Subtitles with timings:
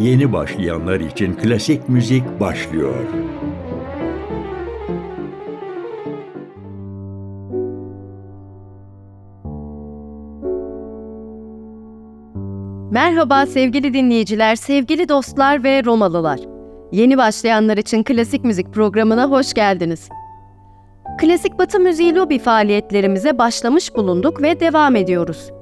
[0.00, 2.94] Yeni başlayanlar için klasik müzik başlıyor.
[12.90, 16.40] Merhaba sevgili dinleyiciler, sevgili dostlar ve Romalılar.
[16.92, 20.08] Yeni başlayanlar için klasik müzik programına hoş geldiniz.
[21.20, 25.55] Klasik Batı müziği lobi faaliyetlerimize başlamış bulunduk ve devam ediyoruz.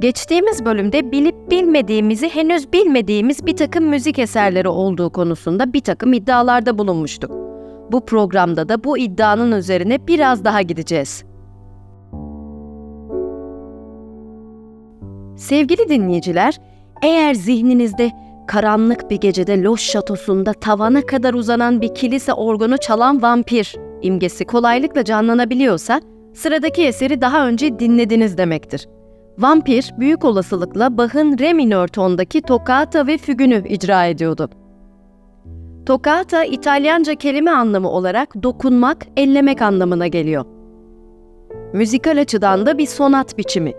[0.00, 6.78] Geçtiğimiz bölümde bilip bilmediğimizi henüz bilmediğimiz bir takım müzik eserleri olduğu konusunda bir takım iddialarda
[6.78, 7.30] bulunmuştuk.
[7.92, 11.24] Bu programda da bu iddianın üzerine biraz daha gideceğiz.
[15.36, 16.58] Sevgili dinleyiciler,
[17.02, 18.10] eğer zihninizde
[18.48, 25.04] karanlık bir gecede Loş şatosunda tavana kadar uzanan bir kilise organu çalan vampir imgesi kolaylıkla
[25.04, 26.00] canlanabiliyorsa,
[26.34, 28.86] sıradaki eseri daha önce dinlediniz demektir.
[29.40, 34.50] Vampir, büyük olasılıkla Bach'ın re minör tondaki toccata ve fügünü icra ediyordu.
[35.86, 40.44] Toccata, İtalyanca kelime anlamı olarak dokunmak, ellemek anlamına geliyor.
[41.72, 43.72] Müzikal açıdan da bir sonat biçimi.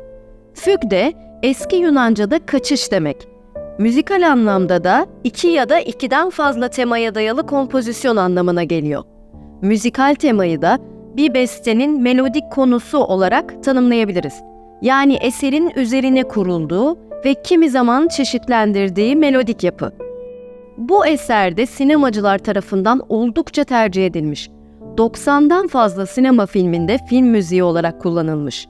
[0.53, 1.13] Füg de
[1.43, 3.27] eski Yunanca'da kaçış demek.
[3.79, 9.03] Müzikal anlamda da iki ya da ikiden fazla temaya dayalı kompozisyon anlamına geliyor.
[9.61, 10.79] Müzikal temayı da
[11.17, 14.50] bir bestenin melodik konusu olarak tanımlayabiliriz.
[14.81, 19.91] Yani eserin üzerine kurulduğu ve kimi zaman çeşitlendirdiği melodik yapı.
[20.77, 24.49] Bu eserde sinemacılar tarafından oldukça tercih edilmiş.
[24.97, 28.67] 90'dan fazla sinema filminde film müziği olarak kullanılmış.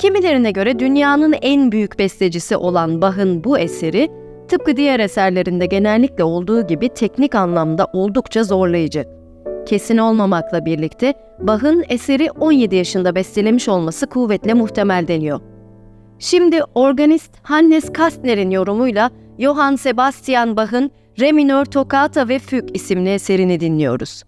[0.00, 4.08] Kimilerine göre dünyanın en büyük bestecisi olan Bach'ın bu eseri,
[4.48, 9.21] tıpkı diğer eserlerinde genellikle olduğu gibi teknik anlamda oldukça zorlayıcı.
[9.66, 15.40] Kesin olmamakla birlikte Bach'ın eseri 17 yaşında bestelemiş olması kuvvetle muhtemel deniyor.
[16.18, 20.90] Şimdi organist Hannes Kastner'in yorumuyla Johann Sebastian Bach'ın
[21.20, 24.22] Re minör Toccata ve Füg isimli eserini dinliyoruz.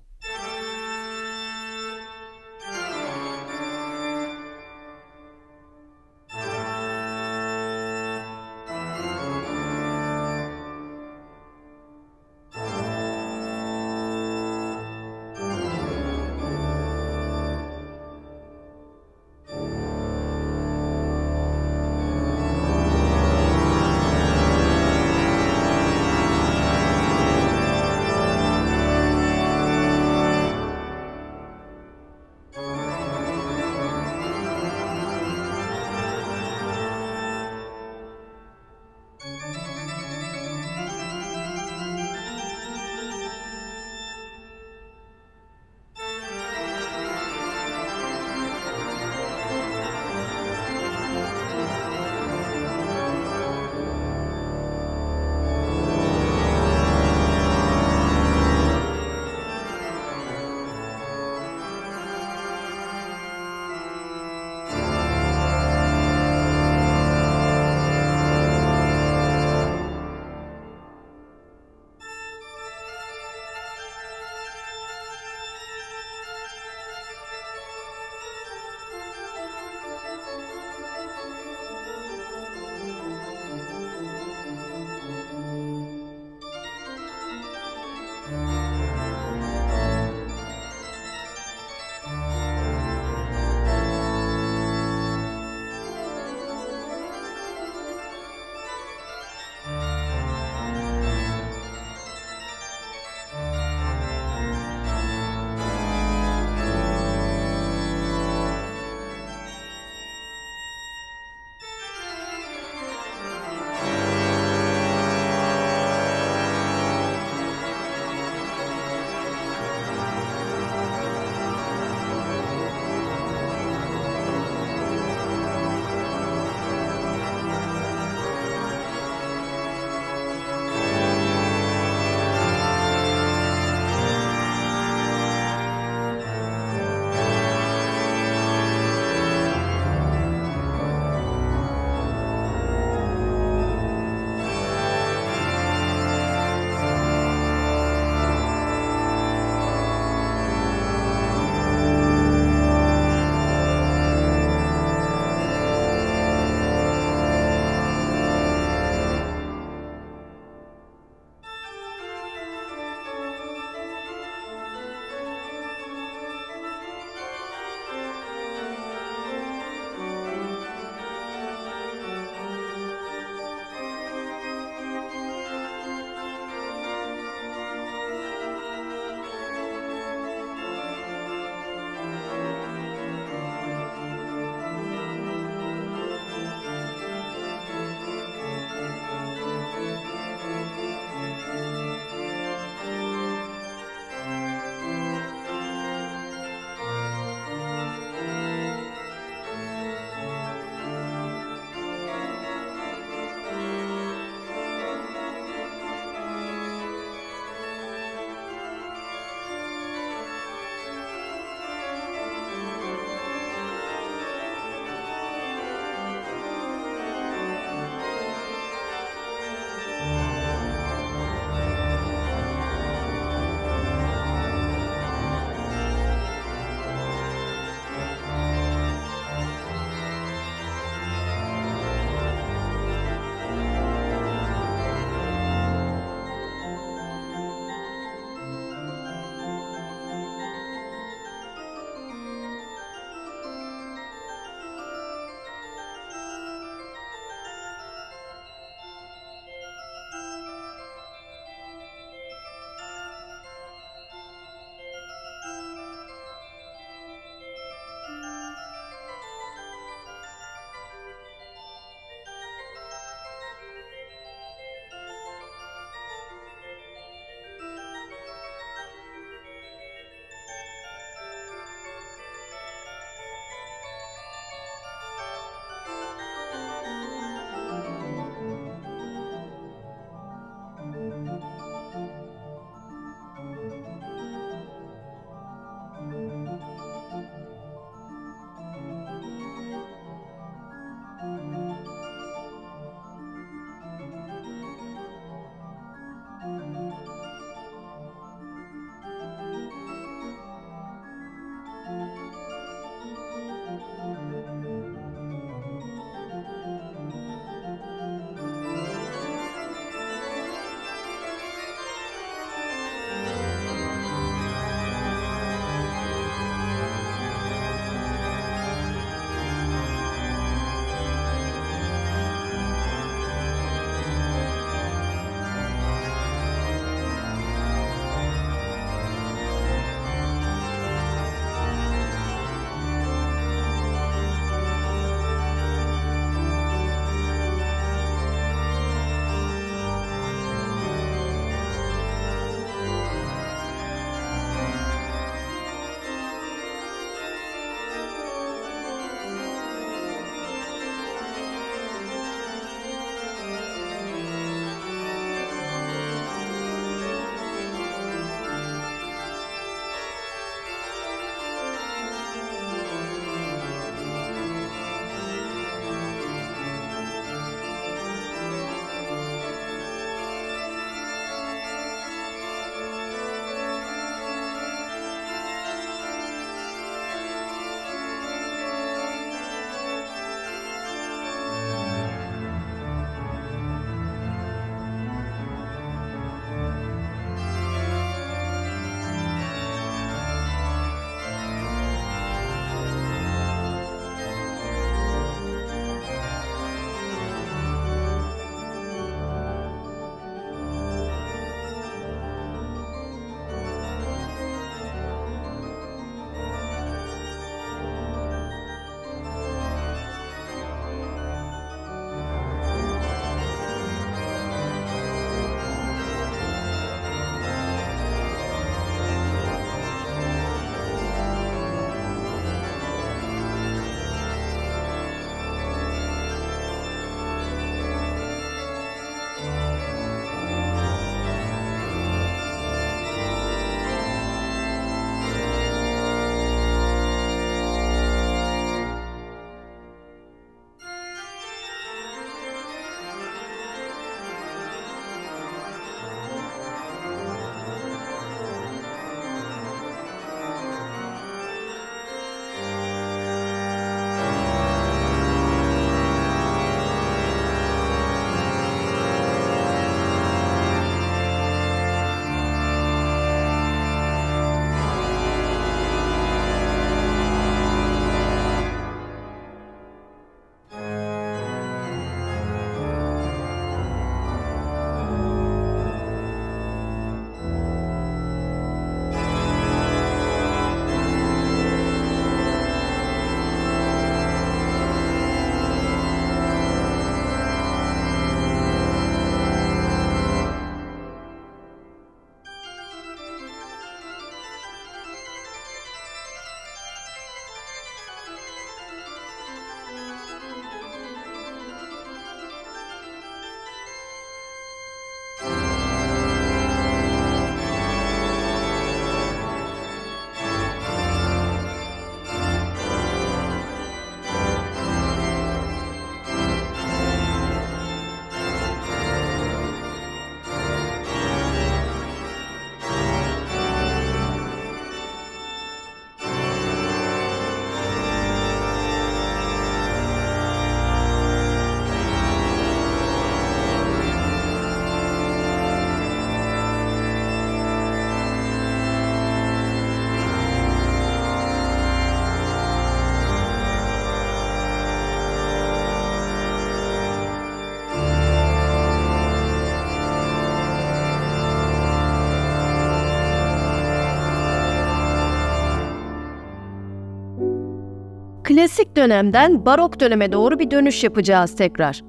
[558.75, 562.02] Klasik dönemden barok döneme doğru bir dönüş yapacağız tekrar.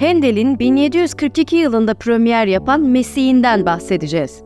[0.00, 4.42] Handel'in 1742 yılında premier yapan Mesih'inden bahsedeceğiz.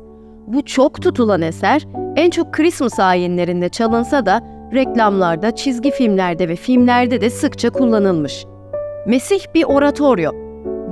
[0.46, 4.40] Bu çok tutulan eser en çok Christmas ayinlerinde çalınsa da
[4.75, 8.44] reklamlarda, çizgi filmlerde ve filmlerde de sıkça kullanılmış.
[9.06, 10.30] Mesih bir oratoryo.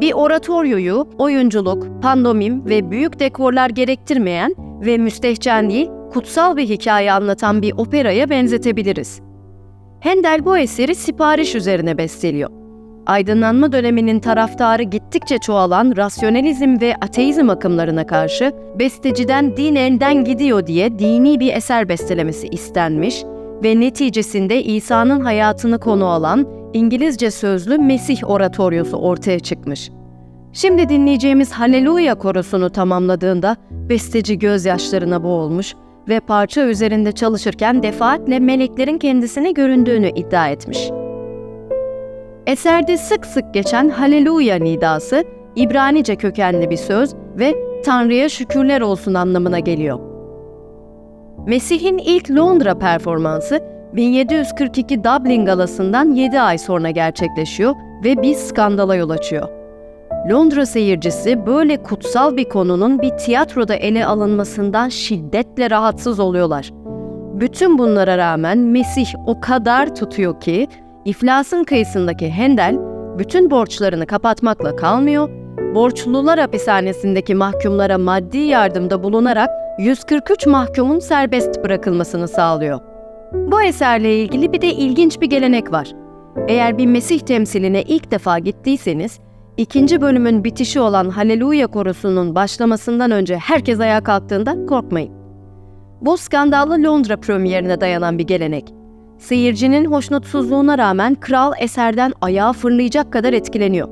[0.01, 4.55] Bir oratoryoyu oyunculuk, pandomim ve büyük dekorlar gerektirmeyen
[4.87, 9.26] ve müstehcen değil, kutsal bir hikaye anlatan bir operaya benzetebiliriz.
[10.07, 12.51] Handel bu eseri sipariş üzerine besteliyor.
[13.07, 20.99] Aydınlanma döneminin taraftarı gittikçe çoğalan rasyonalizm ve ateizm akımlarına karşı besteciden din elden gidiyor diye
[20.99, 23.25] dini bir eser bestelemesi istenmiş
[23.65, 29.91] ve neticesinde İsa'nın hayatını konu alan İngilizce sözlü Mesih oratoryosu ortaya çıkmış.
[30.53, 35.75] Şimdi dinleyeceğimiz Haleluya korosunu tamamladığında besteci gözyaşlarına boğulmuş
[36.09, 40.91] ve parça üzerinde çalışırken defaatle meleklerin kendisine göründüğünü iddia etmiş.
[42.47, 45.25] Eserde sık sık geçen Haleluya nidası
[45.57, 50.01] İbranice kökenli bir söz ve Tanrı'ya şükürler olsun anlamına geliyor.
[51.47, 53.61] Mesih'in ilk Londra performansı
[53.93, 59.49] 1742 Dublin galasından 7 ay sonra gerçekleşiyor ve bir skandala yol açıyor.
[60.31, 66.71] Londra seyircisi böyle kutsal bir konunun bir tiyatroda ele alınmasından şiddetle rahatsız oluyorlar.
[67.41, 70.69] Bütün bunlara rağmen Mesih o kadar tutuyor ki
[71.05, 72.79] iflasın kıyısındaki Handel
[73.19, 75.31] bütün borçlarını kapatmakla kalmıyor,
[75.75, 82.81] borçlular hapishanesindeki mahkumlara maddi yardımda bulunarak 143 mahkumun serbest bırakılmasını sağlıyor.
[83.33, 85.93] Bu eserle ilgili bir de ilginç bir gelenek var.
[86.49, 89.21] Eğer bir Mesih temsiline ilk defa gittiyseniz,
[89.57, 95.13] ikinci bölümün bitişi olan Haleluya korusunun başlamasından önce herkes ayağa kalktığında korkmayın.
[96.01, 98.75] Bu skandallı Londra premierine dayanan bir gelenek.
[99.19, 103.89] Seyircinin hoşnutsuzluğuna rağmen kral eserden ayağa fırlayacak kadar etkileniyor.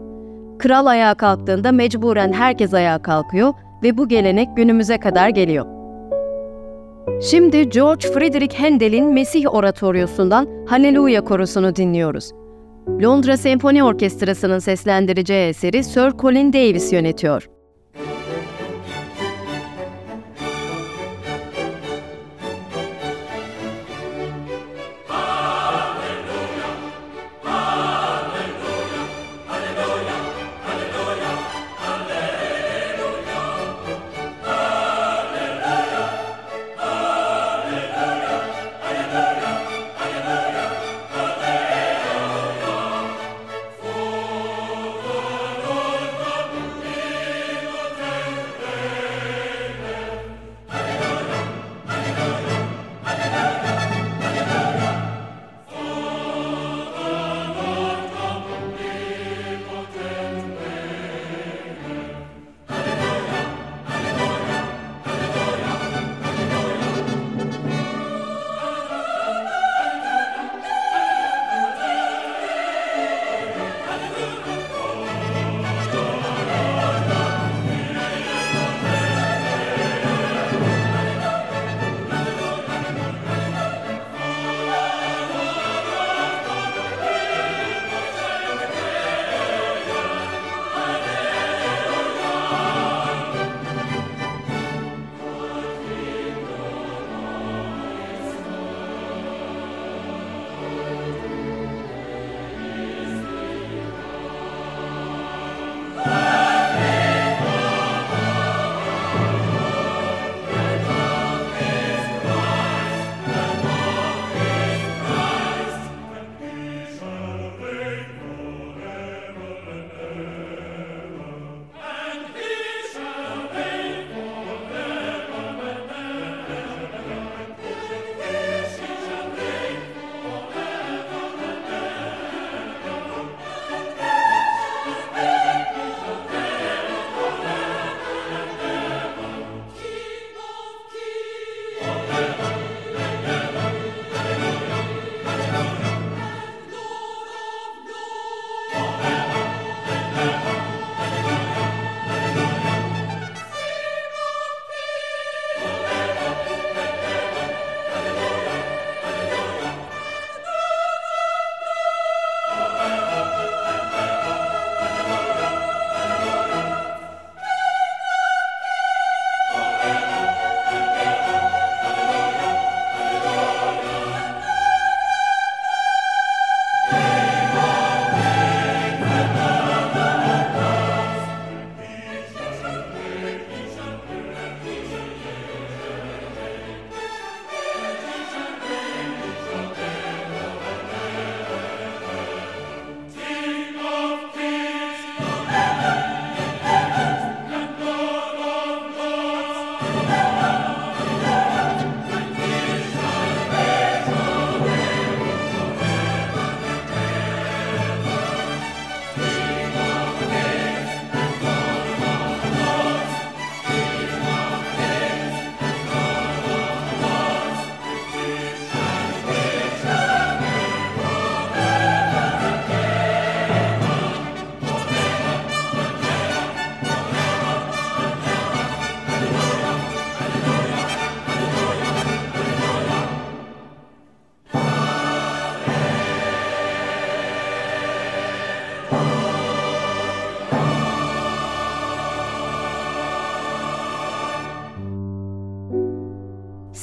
[0.59, 3.52] Kral ayağa kalktığında mecburen herkes ayağa kalkıyor
[3.83, 5.66] ve bu gelenek günümüze kadar geliyor.
[7.23, 12.30] Şimdi George Friedrich Handel'in Mesih oratoryosundan Haleluya korusunu dinliyoruz.
[12.88, 17.53] Londra Senfoni Orkestrası'nın seslendireceği eseri Sir Colin Davis yönetiyor.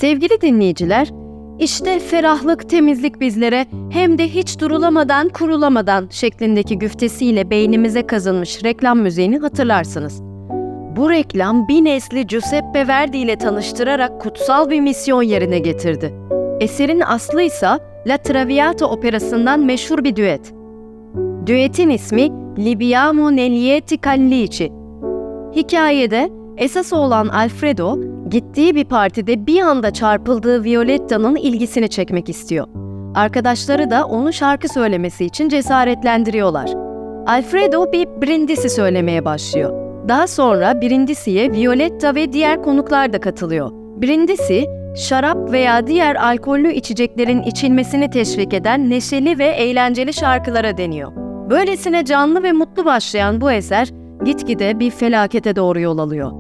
[0.02, 1.12] Sevgili dinleyiciler,
[1.60, 9.38] işte ferahlık, temizlik bizlere hem de hiç durulamadan, kurulamadan şeklindeki güftesiyle beynimize kazınmış reklam müziğini
[9.38, 10.22] hatırlarsınız.
[10.96, 16.14] Bu reklam bir nesli Giuseppe Verdi ile tanıştırarak kutsal bir misyon yerine getirdi.
[16.60, 17.68] Eserin aslı ise
[18.08, 20.54] La Traviata operasından meşhur bir düet.
[21.46, 24.72] Düetin ismi Libiamo Nelieti Callici.
[25.56, 27.98] Hikayede esas olan Alfredo,
[28.32, 32.68] gittiği bir partide bir anda çarpıldığı Violetta'nın ilgisini çekmek istiyor.
[33.16, 36.70] Arkadaşları da onu şarkı söylemesi için cesaretlendiriyorlar.
[37.28, 39.82] Alfredo bir brindisi söylemeye başlıyor.
[40.08, 43.72] Daha sonra Brindisi'ye Violetta ve diğer konuklar da katılıyor.
[44.02, 44.66] Brindisi,
[44.96, 51.12] şarap veya diğer alkollü içeceklerin içilmesini teşvik eden neşeli ve eğlenceli şarkılara deniyor.
[51.50, 53.90] Böylesine canlı ve mutlu başlayan bu eser
[54.26, 56.32] gitgide bir felakete doğru yol alıyor.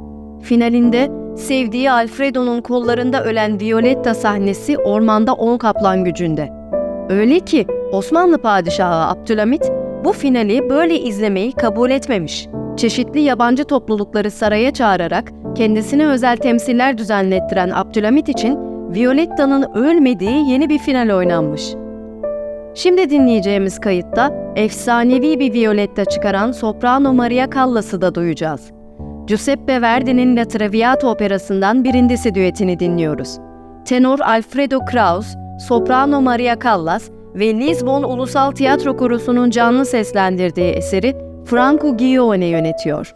[0.41, 6.49] Finalinde sevdiği Alfredo'nun kollarında ölen Violetta sahnesi ormanda on kaplan gücünde.
[7.09, 9.71] Öyle ki Osmanlı padişahı Abdülhamit
[10.05, 12.47] bu finali böyle izlemeyi kabul etmemiş.
[12.77, 18.57] Çeşitli yabancı toplulukları saraya çağırarak kendisine özel temsiller düzenlettiren Abdülhamit için
[18.95, 21.73] Violetta'nın ölmediği yeni bir final oynanmış.
[22.75, 28.71] Şimdi dinleyeceğimiz kayıtta efsanevi bir Violetta çıkaran soprano Maria Callas'ı da duyacağız.
[29.31, 33.37] Giuseppe Verdi'nin La Traviata operasından birincisi düetini dinliyoruz.
[33.85, 35.35] Tenor Alfredo Kraus,
[35.67, 41.15] soprano Maria Callas ve Lisbon Ulusal Tiyatro Korosu'nun canlı seslendirdiği eseri
[41.45, 43.15] Franco Ghione yönetiyor.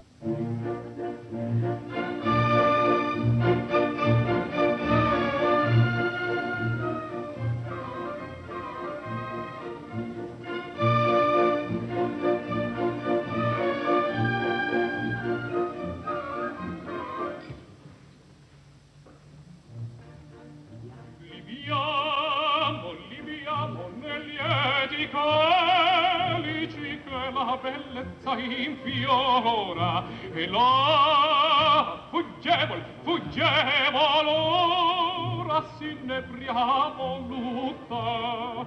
[30.38, 38.66] e là fuggevol fuggevol ora s'innebriamo lutta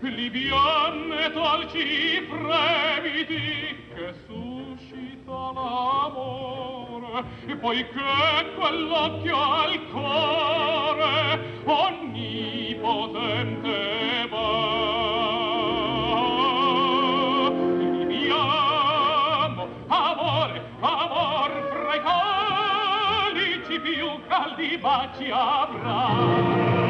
[0.00, 13.57] liviane talci fremiti che suscita l'amore e poi che quell'occhio al cuore onnipotente
[23.80, 26.87] più caldi baci avrà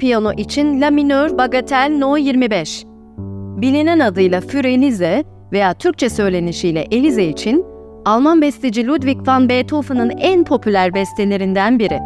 [0.00, 2.84] piyano için La minör bagatel No 25.
[3.56, 7.64] Bilinen adıyla Fürenize veya Türkçe söylenişiyle Elize için
[8.04, 11.98] Alman besteci Ludwig van Beethoven'ın en popüler bestelerinden biri.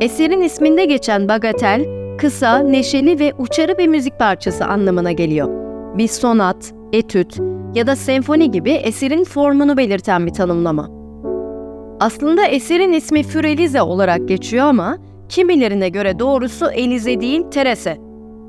[0.00, 1.84] Eserin isminde geçen bagatel,
[2.18, 5.48] kısa, neşeli ve uçarı bir müzik parçası anlamına geliyor.
[5.98, 7.38] Bir sonat, etüt
[7.74, 10.90] ya da senfoni gibi eserin formunu belirten bir tanımlama.
[12.00, 17.96] Aslında eserin ismi Fürelize olarak geçiyor ama kimilerine göre doğrusu Elize değil Terese.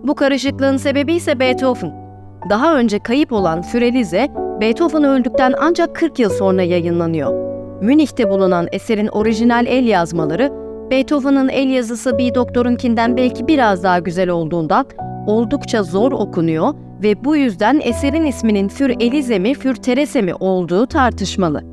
[0.04, 2.08] Bu karışıklığın sebebi ise Beethoven.
[2.50, 4.28] Daha önce kayıp olan Fürelize,
[4.62, 7.48] Beethoven öldükten ancak 40 yıl sonra yayınlanıyor.
[7.82, 10.52] Münih'te bulunan eserin orijinal el yazmaları,
[10.92, 14.86] Beethoven'ın el yazısı bir doktorunkinden belki biraz daha güzel olduğundan
[15.28, 20.88] oldukça zor okunuyor ve bu yüzden eserin isminin Für Elize mi, Für Terese mi olduğu
[20.88, 21.64] tartışmalı.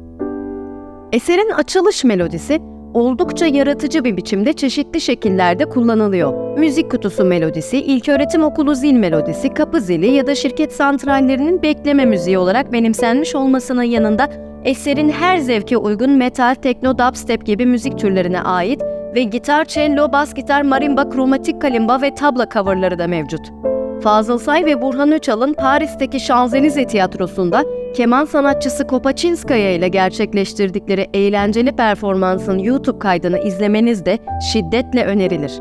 [1.13, 2.61] Eserin açılış melodisi
[2.95, 6.59] oldukça yaratıcı bir biçimde çeşitli şekillerde kullanılıyor.
[6.59, 12.39] Müzik kutusu melodisi, ilköğretim okulu zil melodisi, kapı zili ya da şirket santrallerinin bekleme müziği
[12.39, 14.29] olarak benimsenmiş olmasının yanında
[14.65, 18.83] eserin her zevke uygun metal, tekno, dubstep gibi müzik türlerine ait
[19.15, 23.74] ve gitar, cello, bas gitar, marimba, kromatik kalimba ve tabla coverları da mevcut.
[24.03, 32.59] Fazıl Say ve Burhan Öçal'ın Paris'teki Şanzelize Tiyatrosu'nda keman sanatçısı Kopaçinskaya ile gerçekleştirdikleri eğlenceli performansın
[32.59, 34.19] YouTube kaydını izlemeniz de
[34.53, 35.53] şiddetle önerilir.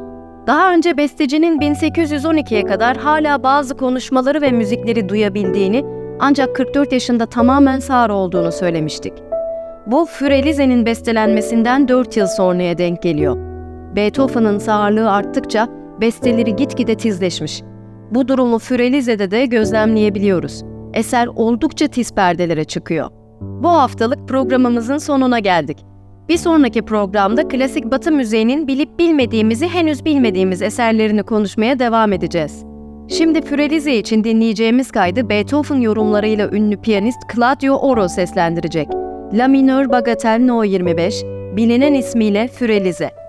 [0.48, 5.86] Daha önce bestecinin 1812'ye kadar hala bazı konuşmaları ve müzikleri duyabildiğini
[6.20, 9.14] ancak 44 yaşında tamamen sağır olduğunu söylemiştik.
[9.86, 13.38] Bu Fürelize'nin bestelenmesinden 4 yıl sonraya denk geliyor.
[13.96, 15.68] Beethoven'ın sağırlığı arttıkça
[16.02, 17.73] besteleri gitgide tizleşmiş.
[18.14, 20.64] Bu durumu Fürelize'de de gözlemleyebiliyoruz.
[20.94, 23.10] Eser oldukça tiz perdelere çıkıyor.
[23.42, 25.78] Bu haftalık programımızın sonuna geldik.
[26.30, 32.66] Bir sonraki programda klasik batı müziğinin bilip bilmediğimizi henüz bilmediğimiz eserlerini konuşmaya devam edeceğiz.
[33.08, 38.88] Şimdi Fürelize için dinleyeceğimiz kaydı Beethoven yorumlarıyla ünlü piyanist Claudio Oro seslendirecek.
[39.34, 41.24] La minör Bagatel No 25,
[41.56, 43.23] bilinen ismiyle Fürelize.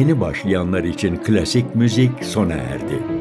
[0.00, 3.19] Yeni başlayanlar için klasik müzik sona erdi.